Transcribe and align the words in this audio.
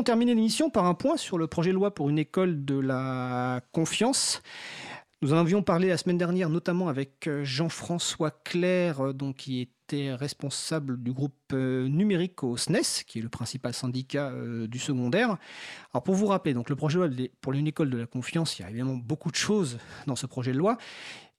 On 0.00 0.02
termine 0.02 0.28
l'émission 0.28 0.70
par 0.70 0.86
un 0.86 0.94
point 0.94 1.18
sur 1.18 1.36
le 1.36 1.46
projet 1.46 1.72
de 1.72 1.74
loi 1.74 1.94
pour 1.94 2.08
une 2.08 2.18
école 2.18 2.64
de 2.64 2.78
la 2.78 3.60
confiance. 3.70 4.40
Nous 5.20 5.34
en 5.34 5.36
avions 5.36 5.62
parlé 5.62 5.88
la 5.88 5.98
semaine 5.98 6.16
dernière, 6.16 6.48
notamment 6.48 6.88
avec 6.88 7.26
euh, 7.26 7.44
Jean-François 7.44 8.30
Claire, 8.30 9.08
euh, 9.08 9.12
donc, 9.12 9.36
qui 9.36 9.60
était 9.60 10.14
responsable 10.14 11.02
du 11.02 11.12
groupe 11.12 11.34
euh, 11.52 11.86
numérique 11.86 12.42
au 12.42 12.56
SNES, 12.56 13.04
qui 13.06 13.18
est 13.18 13.22
le 13.22 13.28
principal 13.28 13.74
syndicat 13.74 14.32
du 14.68 14.78
secondaire. 14.78 15.36
Alors 15.92 16.02
pour 16.02 16.14
vous 16.14 16.28
rappeler, 16.28 16.54
donc 16.54 16.70
le 16.70 16.76
projet 16.76 16.98
de 16.98 17.04
loi 17.04 17.26
pour 17.42 17.52
une 17.52 17.66
école 17.66 17.90
de 17.90 17.98
la 17.98 18.06
confiance, 18.06 18.58
il 18.58 18.62
y 18.62 18.64
a 18.64 18.70
évidemment 18.70 18.96
beaucoup 18.96 19.30
de 19.30 19.36
choses 19.36 19.76
dans 20.06 20.16
ce 20.16 20.24
projet 20.24 20.52
de 20.52 20.56
loi, 20.56 20.78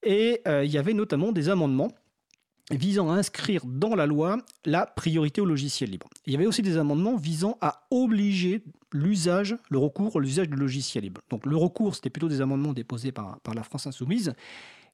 et 0.04 0.39
il 0.46 0.70
y 0.70 0.78
avait 0.78 0.93
notamment 0.93 1.32
des 1.32 1.50
amendements 1.50 1.91
visant 2.72 3.10
à 3.10 3.16
inscrire 3.16 3.66
dans 3.66 3.96
la 3.96 4.06
loi 4.06 4.38
la 4.66 4.86
priorité 4.86 5.42
au 5.42 5.46
logiciel 5.46 5.90
libre. 5.90 6.10
Il 6.26 6.34
y 6.34 6.36
avait 6.36 6.46
aussi 6.46 6.62
des 6.62 6.78
amendements 6.78 7.16
visant 7.16 7.58
à 7.62 7.86
obliger 7.92 8.64
l'usage, 8.94 9.56
le 9.70 9.78
recours, 9.78 10.20
l'usage 10.20 10.50
du 10.50 10.58
logiciel 10.58 11.04
libre. 11.04 11.21
Donc 11.29 11.46
le 11.46 11.56
recours, 11.56 11.96
c'était 11.96 12.10
plutôt 12.10 12.29
des 12.29 12.42
amendements 12.42 12.74
déposés 12.74 13.12
par, 13.12 13.39
la 13.54 13.64
France 13.64 13.88
insoumise, 13.88 14.34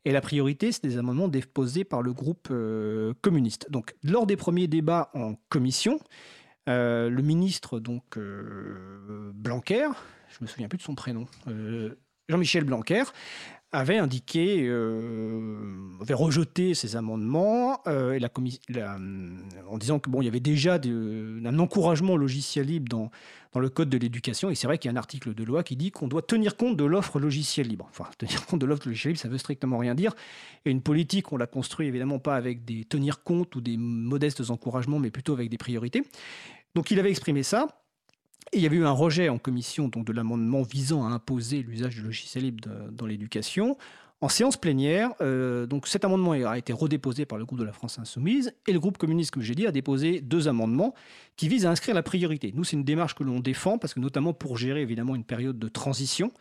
et 0.05 0.11
la 0.11 0.21
priorité, 0.21 0.71
c'était 0.71 0.87
des 0.87 0.97
amendements 0.97 1.27
déposés 1.27 1.83
par 1.83 2.01
le 2.01 2.13
groupe 2.13 2.47
euh, 2.51 3.13
communiste. 3.21 3.69
Donc 3.71 3.95
lors 4.03 4.25
des 4.25 4.37
premiers 4.37 4.67
débats 4.67 5.09
en 5.13 5.35
commission, 5.49 5.99
euh, 6.69 7.09
le 7.09 7.21
ministre 7.21 7.79
donc 7.79 8.17
euh, 8.17 9.31
Blanquer, 9.33 9.87
je 10.29 10.37
me 10.41 10.47
souviens 10.47 10.67
plus 10.67 10.77
de 10.77 10.83
son 10.83 10.95
prénom, 10.95 11.25
Jean-Michel 12.29 12.63
Blanquer, 12.63 13.03
avait 13.71 13.97
indiqué, 13.97 14.65
euh, 14.65 15.91
avait 16.01 16.13
rejeté 16.13 16.73
ces 16.73 16.95
amendements 16.95 17.81
euh, 17.87 18.13
et 18.13 18.19
la, 18.19 18.29
la, 18.69 18.97
en 19.69 19.77
disant 19.77 19.99
que 19.99 20.09
bon, 20.09 20.21
y 20.21 20.27
avait 20.27 20.39
déjà 20.39 20.75
un 20.75 21.59
encouragement 21.59 22.13
au 22.13 22.17
logiciel 22.17 22.67
libre 22.67 22.87
dans, 22.89 23.11
dans 23.53 23.59
le 23.59 23.69
code 23.69 23.89
de 23.89 23.97
l'éducation. 23.97 24.49
Et 24.49 24.55
c'est 24.55 24.67
vrai 24.67 24.77
qu'il 24.77 24.89
y 24.89 24.93
a 24.93 24.95
un 24.95 24.97
article 24.97 25.33
de 25.33 25.43
loi 25.43 25.63
qui 25.63 25.75
dit 25.75 25.91
qu'on 25.91 26.07
doit 26.07 26.21
tenir 26.21 26.55
compte 26.55 26.77
de 26.77 26.85
l'offre 26.85 27.19
logiciel 27.19 27.67
libre. 27.67 27.87
Enfin, 27.89 28.09
tenir 28.17 28.45
compte 28.45 28.61
de 28.61 28.65
l'offre 28.65 28.87
logiciel 28.87 29.11
libre, 29.11 29.21
ça 29.21 29.27
veut 29.27 29.37
strictement 29.37 29.77
rien 29.77 29.95
dire. 29.95 30.13
Et 30.65 30.71
une 30.71 30.81
politique, 30.81 31.33
on 31.33 31.37
la 31.37 31.47
construit 31.47 31.87
évidemment 31.87 32.19
pas 32.19 32.35
avec 32.35 32.63
des 32.63 32.85
tenir 32.85 33.21
compte 33.21 33.55
ou 33.55 33.61
des 33.61 33.75
modestes 33.75 34.49
encouragements, 34.49 34.99
mais 34.99 35.11
plutôt 35.11 35.33
avec 35.33 35.49
des 35.49 35.57
priorités. 35.57 36.03
Donc 36.73 36.89
il 36.91 36.99
avait 36.99 37.09
exprimé 37.09 37.43
ça. 37.43 37.67
Il 38.53 38.61
y 38.61 38.65
avait 38.65 38.77
eu 38.77 38.85
un 38.85 38.91
rejet 38.91 39.29
en 39.29 39.37
commission 39.37 39.87
donc, 39.87 40.05
de 40.05 40.13
l'amendement 40.13 40.61
visant 40.61 41.05
à 41.05 41.09
imposer 41.09 41.61
l'usage 41.61 41.95
du 41.95 42.01
logiciel 42.01 42.45
libre 42.45 42.69
dans 42.91 43.05
l'éducation. 43.05 43.77
En 44.19 44.29
séance 44.29 44.57
plénière, 44.57 45.11
euh, 45.21 45.67
donc 45.67 45.85
cet 45.85 46.03
amendement 46.03 46.31
a 46.31 46.57
été 46.57 46.73
redéposé 46.73 47.27
par 47.27 47.37
le 47.37 47.45
groupe 47.45 47.59
de 47.59 47.63
la 47.63 47.71
France 47.71 47.99
Insoumise 47.99 48.51
et 48.65 48.73
le 48.73 48.79
groupe 48.79 48.97
communiste, 48.97 49.29
comme 49.29 49.43
j'ai 49.43 49.53
dit, 49.53 49.67
a 49.67 49.71
déposé 49.71 50.21
deux 50.21 50.47
amendements 50.47 50.95
qui 51.35 51.47
visent 51.47 51.67
à 51.67 51.69
inscrire 51.69 51.93
la 51.93 52.01
priorité. 52.01 52.51
Nous, 52.55 52.63
c'est 52.63 52.75
une 52.75 52.83
démarche 52.83 53.13
que 53.13 53.23
l'on 53.23 53.39
défend 53.39 53.77
parce 53.77 53.93
que 53.93 53.99
notamment 53.99 54.33
pour 54.33 54.57
gérer 54.57 54.81
évidemment 54.81 55.13
une 55.13 55.23
période 55.23 55.59
de 55.59 55.67
transition 55.67 56.31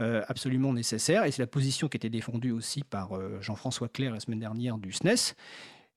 euh, 0.00 0.22
absolument 0.26 0.72
nécessaire 0.72 1.24
et 1.24 1.30
c'est 1.30 1.42
la 1.42 1.46
position 1.46 1.86
qui 1.86 1.98
était 1.98 2.10
défendue 2.10 2.50
aussi 2.50 2.82
par 2.82 3.12
euh, 3.12 3.38
Jean-François 3.40 3.88
Claire 3.88 4.12
la 4.12 4.20
semaine 4.20 4.40
dernière 4.40 4.76
du 4.76 4.90
SNES. 4.90 5.36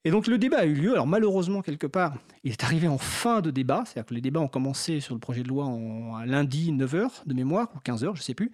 Et 0.04 0.10
donc 0.10 0.26
le 0.26 0.36
débat 0.36 0.58
a 0.58 0.64
eu 0.66 0.74
lieu. 0.74 0.92
Alors 0.92 1.06
malheureusement, 1.06 1.62
quelque 1.62 1.86
part, 1.86 2.14
il 2.44 2.52
est 2.52 2.62
arrivé 2.62 2.88
en 2.88 2.98
fin 2.98 3.40
de 3.40 3.50
débat. 3.50 3.84
C'est-à-dire 3.86 4.06
que 4.06 4.14
les 4.14 4.20
débats 4.20 4.40
ont 4.40 4.48
commencé 4.48 5.00
sur 5.00 5.14
le 5.14 5.20
projet 5.20 5.42
de 5.42 5.48
loi 5.48 5.64
en, 5.64 6.22
lundi 6.24 6.72
9h 6.72 7.26
de 7.26 7.34
mémoire, 7.34 7.68
ou 7.74 7.78
15h, 7.78 8.00
je 8.00 8.10
ne 8.10 8.16
sais 8.16 8.34
plus. 8.34 8.52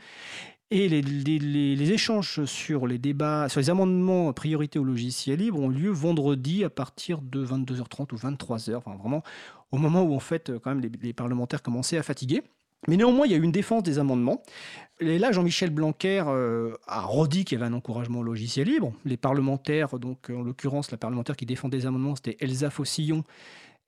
Et 0.72 0.88
les, 0.88 1.92
échanges 1.92 2.44
sur 2.44 2.86
les 2.86 2.98
débats, 2.98 3.48
sur 3.48 3.58
les 3.58 3.70
amendements 3.70 4.32
priorité 4.32 4.78
au 4.78 4.84
logiciel 4.84 5.40
libre 5.40 5.58
ont 5.58 5.68
lieu 5.68 5.90
vendredi 5.90 6.62
à 6.62 6.70
partir 6.70 7.20
de 7.20 7.44
22h30 7.44 8.14
ou 8.14 8.16
23h. 8.16 8.76
Enfin 8.76 8.94
vraiment 8.94 9.24
au 9.72 9.78
moment 9.78 10.04
où 10.04 10.14
en 10.14 10.20
fait 10.20 10.52
quand 10.62 10.72
même 10.72 10.88
les 11.02 11.12
parlementaires 11.12 11.62
commençaient 11.62 11.98
à 11.98 12.04
fatiguer. 12.04 12.44
Mais 12.88 12.96
néanmoins, 12.96 13.26
il 13.26 13.32
y 13.32 13.34
a 13.34 13.38
eu 13.38 13.42
une 13.42 13.52
défense 13.52 13.82
des 13.82 13.98
amendements. 13.98 14.42
Et 15.00 15.18
là, 15.18 15.32
Jean-Michel 15.32 15.70
Blanquer 15.70 16.24
euh, 16.26 16.74
a 16.86 17.02
redit 17.02 17.44
qu'il 17.44 17.58
y 17.58 17.62
avait 17.62 17.70
un 17.70 17.74
encouragement 17.74 18.20
au 18.20 18.22
logiciel 18.22 18.68
libre. 18.68 18.92
Les 19.04 19.16
parlementaires, 19.16 19.98
donc 19.98 20.30
en 20.30 20.42
l'occurrence, 20.42 20.90
la 20.90 20.98
parlementaire 20.98 21.36
qui 21.36 21.46
défendait 21.46 21.78
les 21.78 21.86
amendements, 21.86 22.16
c'était 22.16 22.36
Elsa 22.40 22.70
Fossillon. 22.70 23.24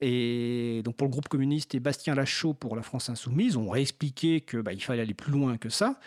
Et 0.01 0.83
donc 0.85 0.97
pour 0.97 1.07
le 1.07 1.13
groupe 1.13 1.29
communiste 1.29 1.75
et 1.75 1.81
Bastien 1.81 2.15
Lachaud 2.15 2.55
pour 2.55 2.75
la 2.77 2.83
France 2.83 3.09
Insoumise, 3.09 3.57
ont 3.57 3.69
réexpliqué 3.69 4.41
qu'il 4.41 4.61
bah, 4.61 4.73
fallait 4.79 5.03
aller 5.03 5.15
plus 5.15 5.33
loin 5.33 5.59
que 5.59 5.69
ça. 5.69 6.01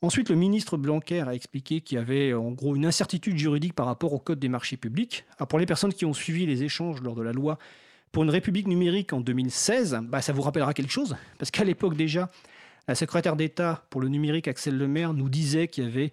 Ensuite, 0.00 0.30
le 0.30 0.36
ministre 0.36 0.76
Blanquer 0.76 1.20
a 1.20 1.34
expliqué 1.34 1.80
qu'il 1.80 1.96
y 1.96 2.00
avait 2.00 2.32
en 2.32 2.50
gros 2.50 2.74
une 2.74 2.86
incertitude 2.86 3.36
juridique 3.36 3.74
par 3.74 3.86
rapport 3.86 4.12
au 4.12 4.18
code 4.18 4.40
des 4.40 4.48
marchés 4.48 4.76
publics. 4.76 5.24
Alors, 5.38 5.46
pour 5.46 5.60
les 5.60 5.66
personnes 5.66 5.92
qui 5.92 6.04
ont 6.04 6.12
suivi 6.12 6.44
les 6.44 6.64
échanges 6.64 7.00
lors 7.02 7.14
de 7.14 7.22
la 7.22 7.32
loi 7.32 7.58
pour 8.12 8.22
une 8.22 8.30
République 8.30 8.68
numérique 8.68 9.12
en 9.12 9.20
2016, 9.20 10.00
bah, 10.04 10.20
ça 10.20 10.32
vous 10.32 10.42
rappellera 10.42 10.74
quelque 10.74 10.92
chose, 10.92 11.16
parce 11.38 11.50
qu'à 11.50 11.64
l'époque 11.64 11.96
déjà, 11.96 12.30
la 12.86 12.94
secrétaire 12.94 13.36
d'État 13.36 13.86
pour 13.90 14.00
le 14.00 14.08
numérique, 14.08 14.48
Axel 14.48 14.76
Lemaire, 14.76 15.14
nous 15.14 15.28
disait 15.28 15.66
qu'il 15.68 15.84
y 15.84 15.86
avait 15.86 16.12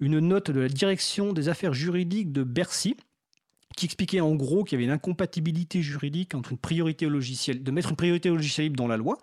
une 0.00 0.18
note 0.18 0.50
de 0.50 0.60
la 0.60 0.68
direction 0.68 1.32
des 1.32 1.48
affaires 1.48 1.72
juridiques 1.72 2.32
de 2.32 2.42
Bercy 2.42 2.96
qui 3.76 3.86
expliquait 3.86 4.20
en 4.20 4.34
gros 4.34 4.64
qu'il 4.64 4.76
y 4.76 4.78
avait 4.78 4.86
une 4.86 4.94
incompatibilité 4.94 5.82
juridique 5.82 6.34
entre 6.34 6.52
une 6.52 6.58
priorité 6.58 7.06
au 7.06 7.10
logiciel, 7.10 7.62
de 7.62 7.70
mettre 7.70 7.90
une 7.90 7.96
priorité 7.96 8.30
au 8.30 8.36
logiciel 8.36 8.64
libre 8.64 8.76
dans 8.76 8.88
la 8.88 8.96
loi. 8.96 9.18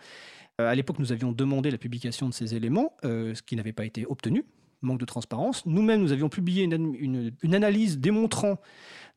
Euh, 0.62 0.70
à 0.70 0.76
l'époque, 0.76 1.00
nous 1.00 1.12
avions 1.12 1.32
demandé 1.32 1.72
la 1.72 1.80
publication 1.80 2.30
de 2.30 2.34
ces 2.34 2.56
éléments, 2.56 2.96
euh, 3.04 3.34
ce 3.34 3.42
qui 3.42 3.56
n'avait 3.56 3.74
pas 3.74 3.86
été 3.86 4.06
obtenu, 4.06 4.46
manque 4.84 5.00
de 5.00 5.06
transparence. 5.06 5.66
Nous-mêmes, 5.66 6.02
nous 6.02 6.12
avions 6.12 6.30
publié 6.30 6.64
une 6.64 7.56
analyse 7.56 8.00
démontrant 8.00 8.58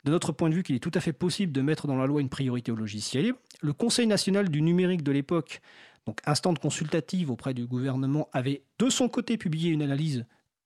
de 0.03 0.11
notre 0.11 0.31
point 0.31 0.49
de 0.49 0.55
vue 0.55 0.63
qu'il 0.63 0.75
est 0.75 0.79
tout 0.79 0.91
à 0.93 0.99
fait 0.99 1.13
possible 1.13 1.51
de 1.51 1.61
mettre 1.61 1.87
dans 1.87 1.95
la 1.95 2.05
loi 2.05 2.21
une 2.21 2.29
priorité 2.29 2.71
au 2.71 2.75
logiciel 2.75 3.25
libre. 3.25 3.39
Le 3.61 3.73
Conseil 3.73 4.07
national 4.07 4.49
du 4.49 4.61
numérique 4.61 5.03
de 5.03 5.11
l'époque, 5.11 5.61
donc 6.05 6.19
instante 6.25 6.59
consultative 6.59 7.29
auprès 7.29 7.53
du 7.53 7.65
gouvernement, 7.65 8.29
avait 8.31 8.63
de 8.79 8.89
son 8.89 9.09
côté 9.09 9.37
publié 9.37 9.71
une 9.71 9.81
analyse 9.81 10.25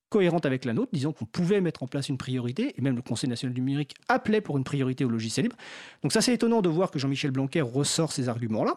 cohérente 0.10 0.46
avec 0.46 0.66
la 0.66 0.74
nôtre, 0.74 0.92
disant 0.92 1.14
qu'on 1.14 1.26
pouvait 1.26 1.62
mettre 1.62 1.84
en 1.84 1.88
place 1.88 2.10
une 2.10 2.18
priorité, 2.18 2.76
et 2.78 2.82
même 2.82 2.98
le 2.98 3.02
Conseil 3.02 3.30
national 3.30 3.54
du 3.54 3.62
numérique 3.62 3.96
appelait 4.10 4.42
pour 4.42 4.58
une 4.58 4.66
priorité 4.66 5.06
au 5.06 5.10
logiciel 5.10 5.46
libre. 5.46 5.56
Donc 6.04 6.12
ça 6.12 6.22
c'est 6.22 6.34
étonnant 6.34 6.62
de 6.62 6.70
voir 6.70 6.92
que 6.92 7.00
Jean-Michel 7.00 7.32
Blanquer 7.32 7.62
ressort 7.62 8.12
ces 8.12 8.28
arguments-là. 8.28 8.76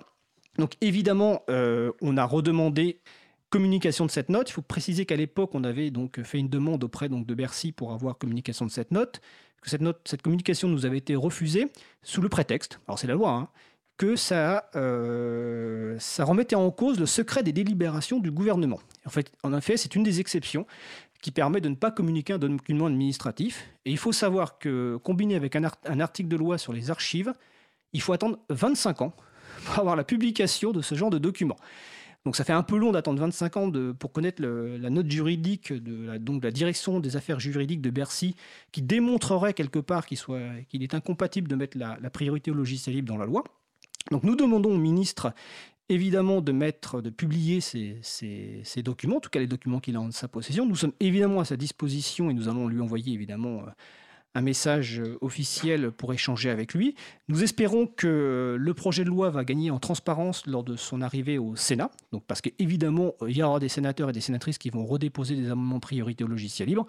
Donc 0.58 0.74
évidemment, 0.80 1.42
euh, 1.50 1.90
on 2.00 2.16
a 2.16 2.24
redemandé 2.24 3.00
communication 3.54 4.04
de 4.04 4.10
cette 4.10 4.30
note. 4.30 4.50
Il 4.50 4.52
faut 4.52 4.62
préciser 4.62 5.06
qu'à 5.06 5.14
l'époque, 5.14 5.50
on 5.54 5.62
avait 5.62 5.90
donc 5.90 6.20
fait 6.24 6.38
une 6.38 6.48
demande 6.48 6.82
auprès 6.82 7.08
donc, 7.08 7.24
de 7.24 7.34
Bercy 7.34 7.70
pour 7.70 7.92
avoir 7.92 8.18
communication 8.18 8.66
de 8.66 8.70
cette 8.72 8.90
note 8.90 9.20
que 9.62 9.70
cette, 9.70 10.22
communication 10.22 10.68
nous 10.68 10.86
avait 10.86 10.98
été 10.98 11.14
refusée 11.14 11.70
sous 12.02 12.20
le 12.20 12.28
prétexte, 12.28 12.80
alors 12.86 12.98
c'est 12.98 13.06
la 13.06 13.14
loi, 13.14 13.30
hein, 13.30 13.48
que 13.96 14.16
ça, 14.16 14.68
euh, 14.74 15.96
ça 16.00 16.24
remettait 16.24 16.56
en 16.56 16.70
cause 16.70 16.98
le 16.98 17.06
secret 17.06 17.42
des 17.42 17.52
délibérations 17.52 18.18
du 18.18 18.30
gouvernement. 18.30 18.80
En 19.06 19.10
fait, 19.10 19.32
en 19.44 19.56
effet, 19.56 19.76
c'est 19.76 19.94
une 19.94 20.02
des 20.02 20.18
exceptions 20.20 20.66
qui 21.22 21.30
permet 21.30 21.60
de 21.60 21.68
ne 21.68 21.76
pas 21.76 21.92
communiquer 21.92 22.34
un 22.34 22.38
document 22.38 22.86
administratif. 22.86 23.70
Et 23.84 23.92
il 23.92 23.96
faut 23.96 24.12
savoir 24.12 24.58
que, 24.58 24.98
combiné 25.02 25.36
avec 25.36 25.56
un, 25.56 25.70
un 25.86 26.00
article 26.00 26.28
de 26.28 26.36
loi 26.36 26.58
sur 26.58 26.72
les 26.72 26.90
archives, 26.90 27.32
il 27.92 28.02
faut 28.02 28.12
attendre 28.12 28.38
25 28.50 29.00
ans 29.00 29.14
pour 29.64 29.78
avoir 29.78 29.96
la 29.96 30.04
publication 30.04 30.72
de 30.72 30.82
ce 30.82 30.94
genre 30.96 31.10
de 31.10 31.18
document. 31.18 31.56
Donc 32.24 32.36
ça 32.36 32.44
fait 32.44 32.54
un 32.54 32.62
peu 32.62 32.78
long 32.78 32.92
d'attendre 32.92 33.20
25 33.20 33.56
ans 33.58 33.70
pour 33.98 34.12
connaître 34.12 34.42
la 34.42 34.88
note 34.88 35.10
juridique 35.10 35.72
de 35.72 36.06
la, 36.06 36.18
donc 36.18 36.42
la 36.42 36.50
direction 36.50 36.98
des 36.98 37.16
affaires 37.16 37.38
juridiques 37.38 37.82
de 37.82 37.90
Bercy 37.90 38.34
qui 38.72 38.80
démontrerait 38.80 39.52
quelque 39.52 39.78
part 39.78 40.06
qu'il 40.06 40.82
est 40.82 40.94
incompatible 40.94 41.48
de 41.48 41.54
mettre 41.54 41.76
la, 41.76 42.10
priorité 42.10 42.50
au 42.50 42.54
logiciel 42.54 42.96
libre 42.96 43.08
dans 43.12 43.18
la 43.18 43.26
loi. 43.26 43.44
Donc 44.10 44.22
nous 44.22 44.36
demandons 44.36 44.72
au 44.74 44.78
ministre 44.78 45.34
évidemment 45.90 46.40
de 46.40 46.52
mettre, 46.52 47.02
de 47.02 47.10
publier 47.10 47.60
ces, 47.60 47.98
ces 48.02 48.82
documents, 48.82 49.16
en 49.16 49.20
tout 49.20 49.28
cas 49.28 49.40
les 49.40 49.46
documents 49.46 49.80
qu'il 49.80 49.96
a 49.96 50.00
en 50.00 50.10
sa 50.10 50.26
possession. 50.26 50.64
Nous 50.64 50.76
sommes 50.76 50.94
évidemment 51.00 51.40
à 51.40 51.44
sa 51.44 51.58
disposition 51.58 52.30
et 52.30 52.34
nous 52.34 52.48
allons 52.48 52.68
lui 52.68 52.80
envoyer 52.80 53.12
évidemment 53.12 53.58
euh, 53.58 53.70
un 54.34 54.40
message 54.40 55.00
euh, 55.00 55.18
officiel 55.20 55.90
pour 55.90 56.12
échanger 56.12 56.50
avec 56.50 56.74
lui. 56.74 56.94
Nous 57.28 57.42
espérons 57.42 57.86
que 57.86 58.56
le 58.58 58.74
projet 58.74 59.04
de 59.04 59.08
loi 59.08 59.30
va 59.30 59.44
gagner 59.44 59.70
en 59.70 59.78
transparence 59.78 60.46
lors 60.46 60.64
de 60.64 60.76
son 60.76 61.00
arrivée 61.02 61.38
au 61.38 61.56
Sénat, 61.56 61.90
donc 62.12 62.24
parce 62.26 62.40
qu'évidemment, 62.40 63.14
il 63.26 63.36
y 63.36 63.42
aura 63.42 63.60
des 63.60 63.68
sénateurs 63.68 64.10
et 64.10 64.12
des 64.12 64.20
sénatrices 64.20 64.58
qui 64.58 64.70
vont 64.70 64.84
redéposer 64.84 65.36
des 65.36 65.50
amendements 65.50 65.80
priorité 65.80 66.24
au 66.24 66.26
logiciel 66.26 66.68
libre. 66.68 66.86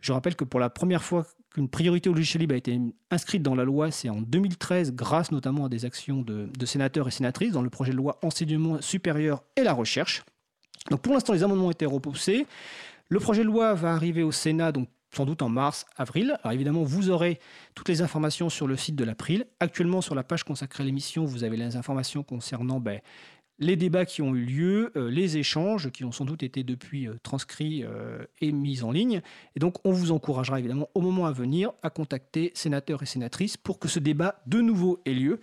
Je 0.00 0.12
rappelle 0.12 0.36
que 0.36 0.44
pour 0.44 0.60
la 0.60 0.70
première 0.70 1.02
fois 1.02 1.26
qu'une 1.52 1.68
priorité 1.68 2.08
au 2.08 2.14
logiciel 2.14 2.42
libre 2.42 2.54
a 2.54 2.58
été 2.58 2.78
inscrite 3.10 3.42
dans 3.42 3.54
la 3.54 3.64
loi, 3.64 3.90
c'est 3.90 4.08
en 4.08 4.20
2013, 4.20 4.92
grâce 4.92 5.32
notamment 5.32 5.66
à 5.66 5.68
des 5.68 5.84
actions 5.84 6.22
de, 6.22 6.48
de 6.56 6.66
sénateurs 6.66 7.08
et 7.08 7.10
sénatrices 7.10 7.52
dans 7.52 7.62
le 7.62 7.70
projet 7.70 7.92
de 7.92 7.96
loi 7.96 8.18
enseignement 8.22 8.80
supérieur 8.80 9.42
et 9.56 9.62
la 9.62 9.72
recherche. 9.72 10.24
Donc 10.90 11.00
pour 11.00 11.14
l'instant, 11.14 11.32
les 11.32 11.42
amendements 11.42 11.66
ont 11.66 11.70
été 11.70 11.86
repoussés. 11.86 12.46
Le 13.08 13.20
projet 13.20 13.42
de 13.42 13.46
loi 13.46 13.74
va 13.74 13.92
arriver 13.92 14.22
au 14.22 14.32
Sénat 14.32 14.72
donc 14.72 14.88
sans 15.14 15.26
doute 15.26 15.42
en 15.42 15.48
mars, 15.48 15.86
avril. 15.96 16.36
Alors 16.42 16.52
évidemment, 16.52 16.82
vous 16.82 17.10
aurez 17.10 17.38
toutes 17.74 17.88
les 17.88 18.02
informations 18.02 18.48
sur 18.48 18.66
le 18.66 18.76
site 18.76 18.96
de 18.96 19.04
l'April. 19.04 19.46
Actuellement, 19.60 20.00
sur 20.00 20.14
la 20.14 20.22
page 20.22 20.44
consacrée 20.44 20.82
à 20.82 20.86
l'émission, 20.86 21.24
vous 21.24 21.44
avez 21.44 21.56
les 21.56 21.76
informations 21.76 22.22
concernant 22.22 22.80
ben, 22.80 23.00
les 23.58 23.76
débats 23.76 24.04
qui 24.04 24.22
ont 24.22 24.34
eu 24.34 24.44
lieu, 24.44 24.92
euh, 24.96 25.10
les 25.10 25.36
échanges 25.36 25.90
qui 25.90 26.04
ont 26.04 26.12
sans 26.12 26.24
doute 26.24 26.42
été 26.42 26.64
depuis 26.64 27.06
euh, 27.06 27.14
transcrits 27.22 27.84
euh, 27.84 28.24
et 28.40 28.52
mis 28.52 28.82
en 28.82 28.90
ligne. 28.90 29.22
Et 29.54 29.60
donc, 29.60 29.76
on 29.84 29.92
vous 29.92 30.10
encouragera 30.10 30.58
évidemment 30.58 30.88
au 30.94 31.00
moment 31.00 31.26
à 31.26 31.32
venir 31.32 31.72
à 31.82 31.90
contacter 31.90 32.50
sénateurs 32.54 33.02
et 33.02 33.06
sénatrices 33.06 33.56
pour 33.56 33.78
que 33.78 33.88
ce 33.88 34.00
débat 34.00 34.42
de 34.46 34.60
nouveau 34.60 35.00
ait 35.04 35.14
lieu. 35.14 35.40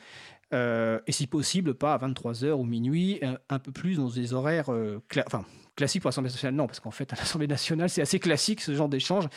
Et 0.51 1.11
si 1.11 1.27
possible, 1.27 1.73
pas 1.73 1.93
à 1.93 1.97
23h 1.97 2.51
ou 2.51 2.63
minuit, 2.63 3.19
un, 3.49 3.59
peu 3.59 3.71
plus 3.71 3.97
dans 3.97 4.09
des 4.09 4.33
horaires 4.33 4.69
enfin, 5.25 5.45
classiques 5.75 6.01
pour 6.01 6.09
l'Assemblée 6.09 6.29
nationale, 6.29 6.55
non, 6.55 6.67
parce 6.67 6.79
qu'en 6.79 6.91
fait, 6.91 7.11
à 7.13 7.15
l'Assemblée 7.15 7.47
nationale, 7.47 7.89
c'est 7.89 8.01
assez 8.01 8.19
classique 8.19 8.61
ce 8.61 8.73
genre 8.73 8.89
d'échange, 8.89 9.27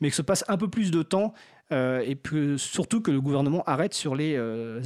mais 0.00 0.10
que 0.10 0.16
se 0.16 0.22
passe 0.22 0.44
un 0.48 0.56
peu 0.56 0.68
plus 0.68 0.90
de 0.90 1.02
temps 1.02 1.34
et 1.70 2.16
surtout 2.58 3.00
que 3.00 3.10
le 3.10 3.20
gouvernement 3.20 3.62
arrête 3.64 3.94
sur 3.94 4.14
les 4.14 4.38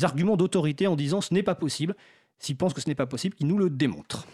arguments 0.02 0.36
d'autorité 0.36 0.86
en 0.86 0.96
disant 0.96 1.20
ce 1.20 1.34
n'est 1.34 1.42
pas 1.42 1.54
possible. 1.54 1.94
S'il 2.38 2.56
pense 2.56 2.74
que 2.74 2.80
ce 2.80 2.88
n'est 2.88 2.94
pas 2.94 3.06
possible, 3.06 3.34
qu'il 3.34 3.46
nous 3.46 3.58
le 3.58 3.70
démontre. 3.70 4.24